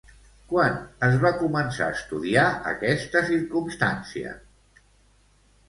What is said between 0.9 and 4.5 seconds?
es va començar a estudiar aquesta circumstància?